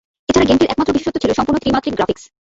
এ 0.29 0.31
ছাড়া 0.35 0.47
গেমটির 0.49 0.71
একমাত্র 0.71 0.91
বিশেষত্ব 0.95 1.17
ছিল 1.23 1.31
সম্পূর্ণ 1.37 1.57
ত্রিমাত্রিক 1.63 1.93
গ্রাফিক্স। 1.97 2.23